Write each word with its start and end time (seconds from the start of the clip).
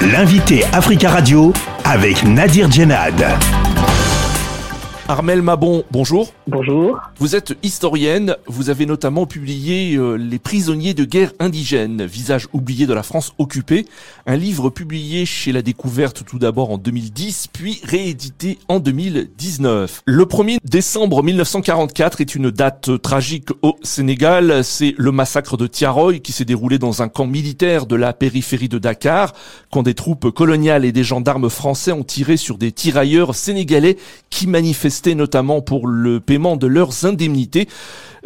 L'invité 0.00 0.64
Africa 0.72 1.10
Radio 1.10 1.52
avec 1.84 2.22
Nadir 2.22 2.70
Djenad. 2.70 3.67
Armel 5.10 5.40
Mabon, 5.40 5.84
bonjour. 5.90 6.34
Bonjour. 6.46 7.00
Vous 7.16 7.34
êtes 7.34 7.56
historienne, 7.62 8.36
vous 8.46 8.68
avez 8.68 8.84
notamment 8.84 9.24
publié 9.24 9.96
euh, 9.96 10.16
Les 10.16 10.38
prisonniers 10.38 10.92
de 10.92 11.06
guerre 11.06 11.32
indigènes, 11.40 12.04
visage 12.04 12.46
oublié 12.52 12.86
de 12.86 12.92
la 12.92 13.02
France 13.02 13.32
occupée, 13.38 13.86
un 14.26 14.36
livre 14.36 14.68
publié 14.68 15.24
chez 15.24 15.50
La 15.50 15.62
Découverte 15.62 16.24
tout 16.26 16.38
d'abord 16.38 16.70
en 16.70 16.76
2010, 16.76 17.46
puis 17.54 17.80
réédité 17.84 18.58
en 18.68 18.80
2019. 18.80 20.02
Le 20.04 20.24
1er 20.26 20.58
décembre 20.62 21.22
1944 21.22 22.20
est 22.20 22.34
une 22.34 22.50
date 22.50 23.00
tragique 23.00 23.48
au 23.62 23.76
Sénégal, 23.82 24.62
c'est 24.62 24.94
le 24.98 25.10
massacre 25.10 25.56
de 25.56 25.66
Tiaroy 25.66 26.18
qui 26.18 26.32
s'est 26.32 26.44
déroulé 26.44 26.78
dans 26.78 27.00
un 27.00 27.08
camp 27.08 27.26
militaire 27.26 27.86
de 27.86 27.96
la 27.96 28.12
périphérie 28.12 28.68
de 28.68 28.76
Dakar, 28.76 29.32
quand 29.72 29.82
des 29.82 29.94
troupes 29.94 30.30
coloniales 30.32 30.84
et 30.84 30.92
des 30.92 31.02
gendarmes 31.02 31.48
français 31.48 31.92
ont 31.92 32.04
tiré 32.04 32.36
sur 32.36 32.58
des 32.58 32.72
tirailleurs 32.72 33.34
sénégalais 33.34 33.96
qui 34.28 34.46
manifestaient 34.46 34.97
notamment 35.06 35.62
pour 35.62 35.86
le 35.86 36.20
paiement 36.20 36.56
de 36.56 36.66
leurs 36.66 37.06
indemnités. 37.06 37.66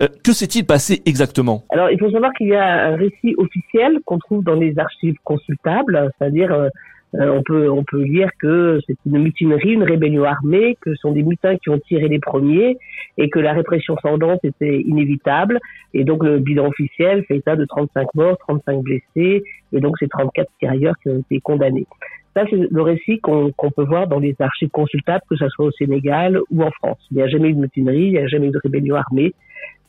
Euh, 0.00 0.08
que 0.24 0.32
s'est-il 0.32 0.66
passé 0.66 1.02
exactement? 1.06 1.64
Alors, 1.70 1.90
il 1.90 1.98
faut 1.98 2.10
savoir 2.10 2.32
qu'il 2.32 2.48
y 2.48 2.56
a 2.56 2.86
un 2.86 2.96
récit 2.96 3.34
officiel 3.36 3.98
qu'on 4.04 4.18
trouve 4.18 4.42
dans 4.42 4.54
les 4.54 4.78
archives 4.78 5.16
consultables, 5.24 6.10
c'est-à-dire 6.18 6.52
euh, 6.52 6.68
euh, 7.14 7.30
on 7.30 7.42
peut 7.42 7.70
on 7.70 7.84
peut 7.84 8.02
lire 8.02 8.30
que 8.40 8.80
c'est 8.86 8.96
une 9.04 9.18
mutinerie, 9.18 9.72
une 9.72 9.82
rébellion 9.82 10.24
armée, 10.24 10.76
que 10.80 10.94
ce 10.94 11.00
sont 11.02 11.12
des 11.12 11.22
mutins 11.22 11.56
qui 11.56 11.68
ont 11.68 11.78
tiré 11.78 12.08
les 12.08 12.18
premiers 12.18 12.78
et 13.18 13.28
que 13.28 13.38
la 13.38 13.52
répression 13.52 13.96
sanglante 14.00 14.40
était 14.44 14.80
inévitable. 14.80 15.58
Et 15.92 16.04
donc 16.04 16.24
le 16.24 16.38
bilan 16.38 16.68
officiel 16.68 17.24
fait 17.24 17.36
état 17.36 17.54
de 17.54 17.66
35 17.66 18.14
morts, 18.14 18.38
35 18.48 18.80
blessés 18.82 19.42
et 19.72 19.80
donc 19.80 19.96
c'est 19.98 20.08
34 20.08 20.48
tirailleurs 20.58 20.94
qui 21.02 21.10
ont 21.10 21.18
été 21.18 21.40
condamnés. 21.40 21.86
Ça, 22.34 22.44
c'est 22.48 22.56
le 22.56 22.82
récit 22.82 23.20
qu'on 23.20 23.52
peut 23.76 23.84
voir 23.84 24.06
dans 24.06 24.18
les 24.18 24.34
archives 24.38 24.70
consultables, 24.70 25.22
que 25.28 25.36
ce 25.36 25.48
soit 25.48 25.66
au 25.66 25.72
Sénégal 25.72 26.40
ou 26.50 26.62
en 26.62 26.70
France. 26.70 26.98
Il 27.10 27.18
n'y 27.18 27.22
a 27.22 27.28
jamais 27.28 27.50
eu 27.50 27.54
de 27.54 27.60
mutinerie, 27.60 28.04
il 28.04 28.12
n'y 28.12 28.18
a 28.18 28.26
jamais 28.26 28.48
eu 28.48 28.52
de 28.52 28.60
rébellion 28.62 28.96
armée. 28.96 29.34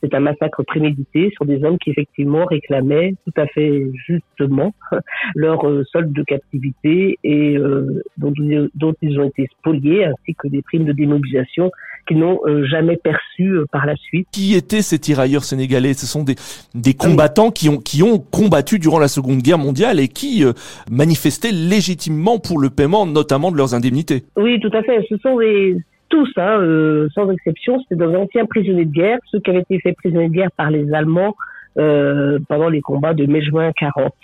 C'est 0.04 0.14
un 0.14 0.20
massacre 0.20 0.62
prémédité 0.64 1.30
sur 1.34 1.46
des 1.46 1.64
hommes 1.64 1.78
qui 1.78 1.90
effectivement 1.90 2.44
réclamaient 2.44 3.14
tout 3.24 3.40
à 3.40 3.46
fait 3.46 3.86
justement 4.06 4.74
leur 5.34 5.66
euh, 5.66 5.82
solde 5.90 6.12
de 6.12 6.22
captivité 6.22 7.18
et 7.24 7.56
euh, 7.56 8.02
dont, 8.18 8.32
dont, 8.74 8.94
ils 9.00 9.18
ont 9.18 9.24
été 9.24 9.48
spoliés, 9.58 10.04
ainsi 10.04 10.34
que 10.34 10.48
des 10.48 10.60
primes 10.60 10.84
de 10.84 10.92
démobilisation 10.92 11.70
qu'ils 12.06 12.18
n'ont 12.18 12.38
euh, 12.44 12.66
jamais 12.66 12.98
perçues 12.98 13.56
par 13.72 13.86
la 13.86 13.96
suite. 13.96 14.28
Qui 14.30 14.54
étaient 14.54 14.82
ces 14.82 14.98
tirailleurs 14.98 15.44
sénégalais? 15.44 15.94
Ce 15.94 16.04
sont 16.04 16.22
des, 16.22 16.34
des 16.74 16.92
combattants 16.92 17.50
qui 17.50 17.70
ont, 17.70 17.78
qui 17.78 18.02
ont 18.02 18.18
combattu 18.18 18.78
durant 18.78 18.98
la 18.98 19.08
Seconde 19.08 19.38
Guerre 19.38 19.58
mondiale 19.58 19.98
et 20.00 20.08
qui 20.08 20.44
manifestaient 20.90 21.52
légitimement 21.52 22.38
pour 22.38 22.58
le 22.58 22.68
paiement 22.68 23.06
notamment 23.06 23.50
de 23.50 23.56
leurs 23.56 23.74
indemnités. 23.74 24.24
Oui, 24.36 24.60
tout 24.60 24.70
à 24.76 24.82
fait. 24.82 25.06
Ce 25.08 25.16
sont 25.18 25.38
des 25.38 25.76
tous, 26.14 26.30
hein, 26.36 26.60
euh, 26.60 27.08
sans 27.12 27.28
exception, 27.28 27.80
c'était 27.80 28.06
des 28.06 28.14
anciens 28.14 28.46
prisonniers 28.46 28.84
de 28.84 28.92
guerre, 28.92 29.18
ceux 29.32 29.40
qui 29.40 29.50
avaient 29.50 29.62
été 29.62 29.80
faits 29.80 29.96
prisonniers 29.96 30.28
de 30.28 30.34
guerre 30.34 30.52
par 30.56 30.70
les 30.70 30.94
Allemands 30.94 31.34
euh, 31.76 32.38
pendant 32.48 32.68
les 32.68 32.82
combats 32.82 33.14
de 33.14 33.26
mai-juin 33.26 33.72
40. 33.72 34.14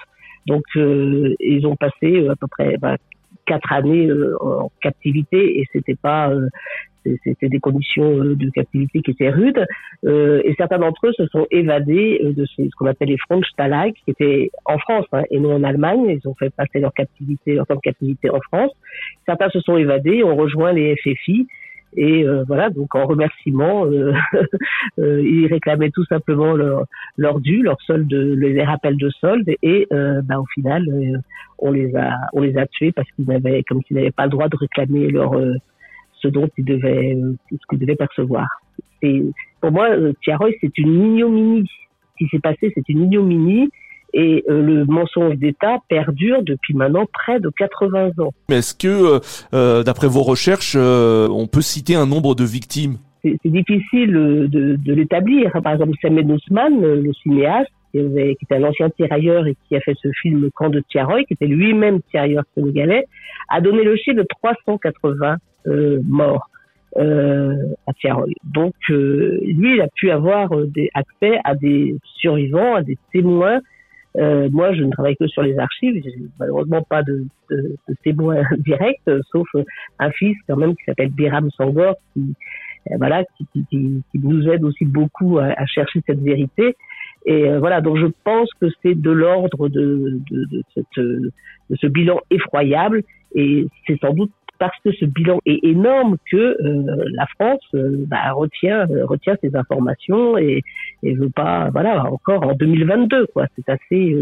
Donc, 0.47 0.63
euh, 0.77 1.35
ils 1.41 1.67
ont 1.67 1.75
passé 1.75 2.29
à 2.29 2.37
peu 2.37 2.47
près 2.49 2.77
bah, 2.77 2.95
quatre 3.45 3.73
années 3.73 4.09
en 4.41 4.71
captivité 4.81 5.59
et 5.59 5.67
c'était 5.73 5.97
pas 5.97 6.33
c'était 7.25 7.49
des 7.49 7.61
conditions 7.61 8.19
de 8.19 8.51
captivité 8.51 9.01
qui 9.01 9.13
étaient 9.13 9.31
rudes. 9.31 9.67
et 10.05 10.55
certains 10.59 10.79
d'entre 10.79 11.07
eux 11.07 11.13
se 11.15 11.27
sont 11.29 11.47
évadés 11.51 12.21
de 12.23 12.45
ce 12.45 12.69
qu'on 12.77 12.87
appelle 12.87 13.09
les 13.09 13.17
Frontstalag, 13.17 13.95
qui 14.05 14.11
étaient 14.11 14.51
en 14.67 14.79
France 14.79 15.07
hein, 15.13 15.23
et 15.31 15.41
non 15.41 15.55
en 15.55 15.65
Allemagne. 15.65 16.21
Ils 16.23 16.29
ont 16.29 16.35
fait 16.35 16.55
passer 16.55 16.79
leur 16.79 16.93
captivité, 16.93 17.55
leur 17.55 17.67
temps 17.67 17.77
de 17.77 17.81
captivité 17.81 18.29
en 18.29 18.41
France. 18.41 18.71
Certains 19.25 19.49
se 19.49 19.61
sont 19.61 19.79
évadés, 19.79 20.23
ont 20.23 20.37
rejoint 20.37 20.73
les 20.73 20.95
FFI 20.97 21.49
et 21.97 22.25
euh, 22.25 22.45
voilà, 22.47 22.71
donc 22.71 22.95
en 22.95 23.05
remerciement, 23.05 23.85
euh, 23.87 24.12
euh, 24.99 25.23
ils 25.23 25.47
réclamaient 25.47 25.91
tout 25.91 26.05
simplement 26.05 26.53
leur, 26.55 26.84
leur 27.17 27.41
dû, 27.41 27.62
leur 27.62 27.81
solde, 27.83 28.12
les 28.12 28.62
rappels 28.62 28.97
de 28.97 29.11
solde, 29.11 29.49
et 29.62 29.87
bah, 29.91 30.39
au 30.39 30.47
final, 30.55 30.84
on 31.59 31.73
les 31.73 31.95
a, 31.97 32.17
on 32.33 32.43
les 32.43 32.56
a 32.56 32.67
tués 32.67 32.93
parce 32.93 33.09
qu'ils 33.12 33.31
avaient, 33.33 33.62
comme 33.65 33.83
s'ils 33.83 33.97
n'avaient 33.97 34.11
pas 34.11 34.25
le 34.25 34.31
droit 34.31 34.49
de 34.49 34.56
réclamer 34.56 35.09
leur 35.09 35.33
ce 36.15 36.29
dont 36.29 36.49
ils 36.59 36.65
devaient, 36.65 37.19
ce 37.50 37.67
qu'ils 37.69 37.79
devaient 37.79 37.97
percevoir. 37.97 38.47
Et 39.03 39.25
pour 39.61 39.73
moi, 39.73 39.89
Tiaroy, 40.23 40.50
c'est 40.61 40.77
une 40.79 40.93
ignominie. 40.93 41.69
Ce 42.12 42.25
qui 42.25 42.31
s'est 42.31 42.41
passé, 42.41 42.71
c'est 42.75 42.89
une 42.89 43.05
ignominie 43.05 43.71
et 44.12 44.44
euh, 44.48 44.62
le 44.62 44.84
mensonge 44.84 45.37
d'État 45.37 45.78
perdure 45.88 46.43
depuis 46.43 46.75
maintenant 46.75 47.06
près 47.12 47.41
de 47.41 47.50
80 47.50 48.12
ans. 48.19 48.32
Mais 48.48 48.59
est-ce 48.59 48.75
que, 48.75 48.88
euh, 48.88 49.21
euh, 49.54 49.82
d'après 49.82 50.09
vos 50.09 50.22
recherches, 50.22 50.76
on 50.76 51.47
peut 51.47 51.60
citer 51.60 51.94
un 51.94 52.06
nombre 52.06 52.34
de 52.34 52.44
victimes? 52.44 52.99
C'est 53.22 53.38
difficile 53.44 54.12
de, 54.12 54.76
de 54.76 54.94
l'établir. 54.94 55.50
Par 55.62 55.75
exemple, 55.75 55.93
Samuel 56.00 56.31
Ousmane, 56.31 56.81
le 56.81 57.12
cinéaste, 57.22 57.70
qui, 57.93 57.99
était 57.99 58.54
un 58.54 58.65
ancien 58.65 58.88
tirailleur 58.91 59.47
et 59.47 59.56
qui 59.69 59.76
a 59.76 59.81
fait 59.81 59.94
ce 60.00 60.09
film 60.22 60.41
Le 60.41 60.50
camp 60.50 60.70
de 60.70 60.82
Tiaroy, 60.88 61.25
qui 61.25 61.34
était 61.34 61.47
lui-même 61.47 62.00
tirailleur 62.10 62.44
sénégalais, 62.54 63.04
a 63.49 63.60
donné 63.60 63.82
le 63.84 63.97
chiffre 63.97 64.16
de 64.16 64.26
380 64.43 65.37
morts. 66.06 66.49
Euh, 66.97 67.54
à 67.87 67.93
Tiaroy. 67.93 68.26
Donc, 68.43 68.75
lui, 68.88 69.75
il 69.76 69.81
a 69.81 69.87
pu 69.94 70.10
avoir 70.10 70.50
des 70.66 70.91
accès 70.93 71.38
à 71.44 71.54
des 71.54 71.94
survivants, 72.16 72.75
à 72.75 72.82
des 72.82 72.99
témoins 73.12 73.60
euh, 74.16 74.48
moi, 74.50 74.72
je 74.75 74.82
ne 74.82 74.91
travaille 74.91 75.16
que 75.16 75.28
sur 75.28 75.43
les 75.43 75.59
archives. 75.59 76.03
J'ai 76.03 76.15
malheureusement 76.38 76.82
pas 76.82 77.03
de, 77.03 77.25
de, 77.50 77.76
de 77.88 77.94
témoin 78.03 78.43
direct, 78.59 79.09
sauf 79.31 79.48
un 79.98 80.10
fils 80.10 80.37
quand 80.48 80.56
même 80.56 80.75
qui 80.75 80.84
s'appelle 80.84 81.10
Biram 81.10 81.50
Sangor, 81.50 81.94
qui 82.15 82.34
euh, 82.91 82.94
voilà, 82.97 83.25
qui, 83.37 83.47
qui, 83.53 83.65
qui, 84.10 84.19
nous 84.19 84.49
aide 84.49 84.65
aussi 84.65 84.84
beaucoup 84.84 85.38
à, 85.38 85.47
à 85.56 85.66
chercher 85.66 86.00
cette 86.06 86.20
vérité. 86.20 86.76
Et 87.26 87.49
euh, 87.49 87.59
voilà, 87.59 87.81
donc 87.81 87.99
je 87.99 88.06
pense 88.25 88.49
que 88.60 88.66
c'est 88.82 88.94
de 88.94 89.10
l'ordre 89.10 89.69
de, 89.69 90.19
de, 90.31 90.62
cette, 90.75 90.97
de 90.97 91.31
ce 91.76 91.87
bilan 91.87 92.20
effroyable. 92.31 93.03
Et 93.34 93.66
c'est 93.87 93.99
sans 94.00 94.12
doute 94.12 94.32
parce 94.60 94.78
que 94.84 94.93
ce 94.93 95.06
bilan 95.06 95.41
est 95.47 95.65
énorme 95.65 96.16
que 96.31 96.37
euh, 96.37 97.04
la 97.15 97.26
France 97.26 97.62
euh, 97.75 98.04
bah, 98.06 98.31
retient 98.32 98.87
euh, 98.91 99.06
retient 99.06 99.34
ces 99.41 99.56
informations 99.56 100.37
et 100.37 100.62
et 101.03 101.15
veut 101.15 101.31
pas 101.31 101.71
voilà 101.71 102.04
encore 102.04 102.47
en 102.47 102.53
2022 102.53 103.26
quoi. 103.28 103.47
C'est 103.56 103.69
assez 103.70 104.15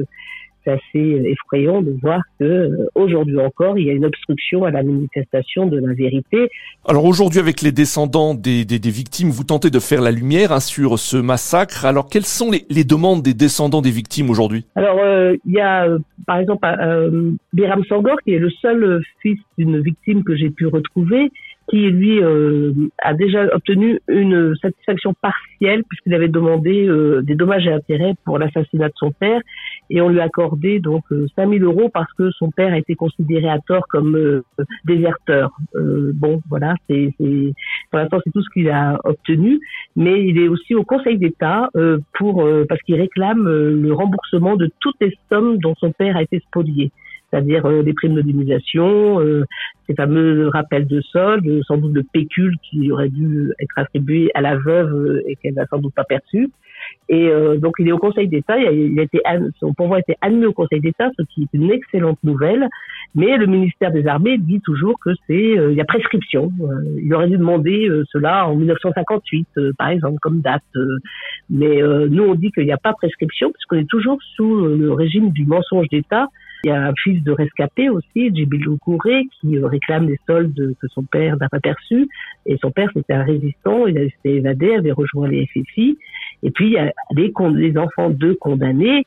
assez 0.68 1.22
effrayant 1.26 1.82
de 1.82 1.96
voir 2.02 2.20
que 2.38 2.44
euh, 2.44 2.88
aujourd'hui 2.94 3.38
encore, 3.38 3.78
il 3.78 3.86
y 3.86 3.90
a 3.90 3.92
une 3.92 4.04
obstruction 4.04 4.64
à 4.64 4.70
la 4.70 4.82
manifestation 4.82 5.66
de 5.66 5.78
la 5.78 5.94
vérité. 5.94 6.48
Alors 6.86 7.04
aujourd'hui, 7.04 7.40
avec 7.40 7.62
les 7.62 7.72
descendants 7.72 8.34
des, 8.34 8.64
des, 8.64 8.78
des, 8.78 8.90
victimes, 8.90 9.30
vous 9.30 9.44
tentez 9.44 9.70
de 9.70 9.78
faire 9.78 10.00
la 10.00 10.10
lumière 10.10 10.52
hein, 10.52 10.60
sur 10.60 10.98
ce 10.98 11.16
massacre. 11.16 11.84
Alors 11.84 12.08
quelles 12.08 12.24
sont 12.24 12.50
les, 12.50 12.64
les 12.70 12.84
demandes 12.84 13.22
des 13.22 13.34
descendants 13.34 13.82
des 13.82 13.90
victimes 13.90 14.30
aujourd'hui? 14.30 14.64
Alors 14.76 14.98
euh, 15.00 15.36
il 15.46 15.52
y 15.52 15.60
a 15.60 15.86
euh, 15.86 15.98
par 16.26 16.38
exemple 16.38 16.66
Biram 17.52 17.84
Sangor 17.84 18.16
qui 18.24 18.34
est 18.34 18.38
le 18.38 18.50
seul 18.50 19.02
fils 19.20 19.38
d'une 19.56 19.80
victime 19.80 20.24
que 20.24 20.36
j'ai 20.36 20.50
pu 20.50 20.66
retrouver 20.66 21.30
qui 21.68 21.90
lui 21.90 22.22
euh, 22.22 22.72
a 23.02 23.14
déjà 23.14 23.44
obtenu 23.54 24.00
une 24.08 24.56
satisfaction 24.56 25.14
partielle 25.20 25.84
puisqu'il 25.84 26.14
avait 26.14 26.28
demandé 26.28 26.86
euh, 26.86 27.20
des 27.22 27.34
dommages 27.34 27.66
et 27.66 27.72
intérêts 27.72 28.14
pour 28.24 28.38
l'assassinat 28.38 28.88
de 28.88 28.94
son 28.96 29.12
père 29.12 29.40
et 29.90 30.00
on 30.00 30.08
lui 30.08 30.20
a 30.20 30.24
accordé 30.24 30.80
donc 30.80 31.04
5000 31.36 31.62
euh, 31.62 31.66
euros 31.66 31.88
parce 31.88 32.12
que 32.14 32.30
son 32.32 32.50
père 32.50 32.72
a 32.72 32.78
été 32.78 32.94
considéré 32.94 33.48
à 33.48 33.58
tort 33.58 33.86
comme 33.88 34.42
déserteur. 34.84 35.50
bon, 35.74 36.42
voilà, 36.48 36.74
c'est 36.88 37.14
pour 37.18 37.98
l'instant 37.98 38.18
c'est 38.24 38.32
tout 38.32 38.42
ce 38.42 38.50
qu'il 38.50 38.68
a 38.70 38.98
obtenu, 39.04 39.60
mais 39.96 40.24
il 40.26 40.38
est 40.38 40.48
aussi 40.48 40.74
au 40.74 40.84
Conseil 40.84 41.18
d'État 41.18 41.70
pour 42.18 42.46
parce 42.68 42.80
qu'il 42.82 42.96
réclame 42.96 43.44
le 43.44 43.92
remboursement 43.92 44.56
de 44.56 44.70
toutes 44.80 44.96
les 45.00 45.16
sommes 45.30 45.58
dont 45.58 45.74
son 45.78 45.92
père 45.92 46.16
a 46.16 46.22
été 46.22 46.40
spolié 46.40 46.90
c'est-à-dire 47.30 47.66
euh, 47.66 47.82
les 47.82 47.92
primes 47.92 48.14
d'indemnisation, 48.14 49.20
euh, 49.20 49.44
ces 49.86 49.94
fameux 49.94 50.48
rappels 50.48 50.86
de 50.86 51.00
solde, 51.00 51.62
sans 51.66 51.76
doute 51.76 51.92
de 51.92 52.04
pécule 52.12 52.56
qui 52.62 52.90
aurait 52.90 53.10
dû 53.10 53.52
être 53.60 53.76
attribué 53.76 54.30
à 54.34 54.40
la 54.40 54.56
veuve 54.56 54.94
euh, 54.94 55.22
et 55.26 55.36
qu'elle 55.36 55.54
n'a 55.54 55.66
sans 55.66 55.78
doute 55.78 55.94
pas 55.94 56.04
perçu. 56.04 56.50
Et 57.08 57.30
donc 57.58 57.74
il 57.78 57.88
est 57.88 57.92
au 57.92 57.98
Conseil 57.98 58.28
d'État, 58.28 58.58
il 58.58 58.98
a, 58.98 59.02
été 59.02 59.20
son 59.58 59.72
pouvoir 59.72 59.96
a 59.96 60.00
été 60.00 60.16
admis 60.20 60.44
au 60.44 60.52
Conseil 60.52 60.80
d'État, 60.80 61.08
ce 61.18 61.22
qui 61.22 61.42
est 61.42 61.56
une 61.56 61.70
excellente 61.70 62.18
nouvelle. 62.22 62.68
Mais 63.14 63.36
le 63.36 63.46
ministère 63.46 63.92
des 63.92 64.06
Armées 64.06 64.36
dit 64.36 64.60
toujours 64.60 64.98
que 65.00 65.10
c'est 65.26 65.56
il 65.70 65.72
y 65.72 65.80
a 65.80 65.84
prescription. 65.84 66.50
il 67.02 67.12
aurait 67.14 67.28
dû 67.28 67.38
demander 67.38 67.88
cela 68.12 68.46
en 68.46 68.56
1958, 68.56 69.48
par 69.78 69.88
exemple, 69.88 70.18
comme 70.20 70.40
date. 70.40 70.62
mais 71.48 71.80
nous 71.80 72.24
on 72.24 72.34
dit 72.34 72.52
qu'il 72.52 72.64
n'y 72.64 72.72
a 72.72 72.78
pas 72.78 72.92
prescription 72.92 73.50
puisqu'on 73.52 73.76
est 73.76 73.88
toujours 73.88 74.18
sous 74.36 74.66
le 74.66 74.92
régime 74.92 75.30
du 75.30 75.46
mensonge 75.46 75.88
d'État 75.88 76.28
il 76.64 76.68
y 76.68 76.72
a 76.72 76.88
un 76.88 76.92
fils 77.02 77.22
de 77.22 77.32
rescapé 77.32 77.88
aussi, 77.88 78.34
Djibilou 78.34 78.78
Kouré, 78.78 79.24
qui 79.40 79.56
euh, 79.58 79.66
réclame 79.66 80.06
des 80.06 80.18
soldes 80.26 80.74
que 80.80 80.88
son 80.88 81.02
père 81.04 81.36
n'a 81.36 81.48
pas 81.48 81.60
perçus. 81.60 82.08
Et 82.46 82.56
son 82.60 82.70
père, 82.70 82.90
c'était 82.94 83.14
un 83.14 83.24
résistant, 83.24 83.86
il 83.86 83.94
s'était 83.96 84.36
évadé, 84.36 84.74
avait 84.74 84.92
rejoint 84.92 85.28
les 85.28 85.46
FFI. 85.46 85.98
Et 86.42 86.50
puis, 86.50 86.66
il 86.66 86.72
y 86.72 86.78
a 86.78 86.92
les, 87.14 87.78
enfants 87.78 88.10
de 88.10 88.32
condamnés 88.32 89.04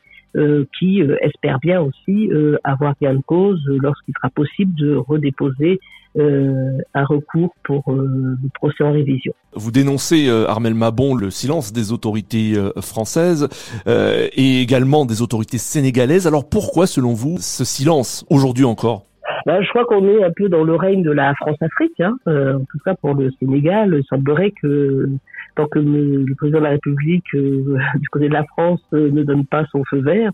qui 0.80 1.02
espère 1.20 1.60
bien 1.60 1.82
aussi 1.82 2.30
avoir 2.64 2.96
gain 3.02 3.16
de 3.16 3.22
cause 3.22 3.62
lorsqu'il 3.68 4.14
sera 4.14 4.30
possible 4.30 4.74
de 4.76 4.96
redéposer 4.96 5.80
un 6.18 7.06
recours 7.06 7.54
pour 7.64 7.84
le 7.92 8.38
procès 8.54 8.84
en 8.84 8.92
révision. 8.92 9.34
Vous 9.54 9.72
dénoncez, 9.72 10.30
Armel 10.48 10.74
Mabon, 10.74 11.16
le 11.16 11.30
silence 11.30 11.72
des 11.72 11.92
autorités 11.92 12.56
françaises 12.82 13.48
et 13.88 14.62
également 14.62 15.06
des 15.06 15.22
autorités 15.22 15.58
sénégalaises. 15.58 16.28
Alors 16.28 16.50
pourquoi, 16.50 16.88
selon 16.88 17.14
vous, 17.14 17.38
ce 17.40 17.64
silence 17.64 18.26
aujourd'hui 18.30 18.66
encore? 18.66 19.06
Bah, 19.46 19.62
je 19.62 19.70
crois 19.70 19.86
qu'on 19.86 20.08
est 20.08 20.24
un 20.24 20.32
peu 20.32 20.50
dans 20.50 20.64
le 20.64 20.76
règne 20.76 21.04
de 21.04 21.12
la 21.12 21.34
France-Afrique. 21.36 22.00
Hein. 22.00 22.16
Euh, 22.28 22.58
en 22.58 22.60
tout 22.60 22.78
cas, 22.86 22.96
pour 22.96 23.16
le 23.16 23.32
Sénégal, 23.40 23.96
il 23.98 24.06
semblerait 24.06 24.52
que 24.62 25.10
tant 25.56 25.68
que 25.68 25.80
le 25.80 26.34
président 26.36 26.60
de 26.60 26.64
la 26.64 26.70
République 26.72 27.26
euh, 27.34 27.78
du 27.96 28.10
côté 28.10 28.28
de 28.28 28.34
la 28.34 28.44
France 28.46 28.82
euh, 28.94 29.10
ne 29.12 29.24
donne 29.24 29.46
pas 29.46 29.66
son 29.72 29.84
feu 29.90 30.02
vert, 30.02 30.32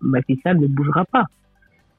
Macky 0.00 0.40
Sall 0.42 0.58
ne 0.58 0.66
bougera 0.66 1.04
pas. 1.04 1.24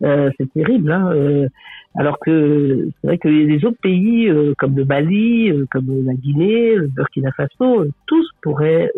C'est 0.02 0.52
terrible. 0.54 0.92
Hein. 0.92 1.48
alors 1.96 2.20
que 2.20 2.90
c'est 3.02 3.08
vrai 3.08 3.18
que 3.18 3.28
les 3.28 3.66
autres 3.66 3.80
pays, 3.82 4.32
comme 4.58 4.76
le 4.76 4.86
Mali, 4.86 5.52
comme 5.72 6.06
la 6.06 6.14
Guinée, 6.14 6.76
le 6.76 6.88
Burkina 6.88 7.32
Faso, 7.32 7.86
tous 8.06 8.30
pourraient 8.42 8.92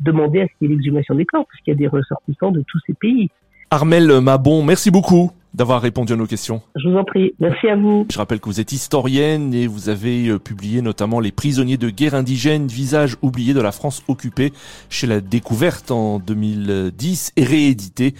demander 0.00 0.42
à 0.42 0.46
ce 0.46 0.52
qu'il 0.58 0.68
y 0.68 0.72
ait 0.72 0.76
l'exhumation 0.76 1.14
des 1.14 1.24
corps, 1.24 1.46
puisqu'il 1.46 1.70
y 1.70 1.74
a 1.74 1.76
des 1.76 1.88
ressortissants 1.88 2.50
de 2.50 2.62
tous 2.66 2.78
ces 2.86 2.94
pays. 2.94 3.30
Armel 3.70 4.20
Mabon, 4.20 4.62
merci 4.62 4.90
beaucoup 4.90 5.30
d'avoir 5.54 5.82
répondu 5.82 6.12
à 6.12 6.16
nos 6.16 6.26
questions. 6.26 6.62
Je 6.76 6.88
vous 6.88 6.96
en 6.96 7.04
prie. 7.04 7.34
Merci 7.38 7.68
à 7.68 7.76
vous. 7.76 8.06
Je 8.10 8.18
rappelle 8.18 8.40
que 8.40 8.46
vous 8.46 8.60
êtes 8.60 8.72
historienne 8.72 9.52
et 9.54 9.66
vous 9.66 9.88
avez 9.88 10.28
euh, 10.28 10.38
publié 10.38 10.82
notamment 10.82 11.20
Les 11.20 11.32
prisonniers 11.32 11.76
de 11.76 11.90
guerre 11.90 12.14
indigène, 12.14 12.66
visage 12.66 13.16
oublié 13.22 13.54
de 13.54 13.60
la 13.60 13.72
France 13.72 14.02
occupée 14.08 14.52
chez 14.88 15.06
la 15.06 15.20
découverte 15.20 15.90
en 15.90 16.18
2010 16.18 17.32
et 17.36 17.44
réédité 17.44 18.14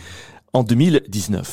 en 0.53 0.63
2019. 0.63 1.51